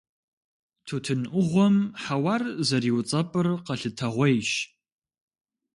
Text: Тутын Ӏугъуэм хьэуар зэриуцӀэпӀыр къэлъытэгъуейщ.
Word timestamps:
Тутын 0.87 1.21
Ӏугъуэм 1.31 1.75
хьэуар 2.01 2.43
зэриуцӀэпӀыр 2.67 3.47
къэлъытэгъуейщ. 3.65 4.51